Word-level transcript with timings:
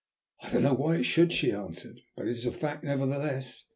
"I 0.41 0.49
do 0.49 0.59
not 0.59 0.63
know 0.63 0.73
why 0.73 0.95
it 0.95 1.03
should," 1.03 1.31
she 1.31 1.51
answered, 1.51 1.99
"but 2.17 2.25
it 2.27 2.35
is 2.35 2.47
a 2.47 2.51
fact, 2.51 2.83
nevertheless. 2.83 3.65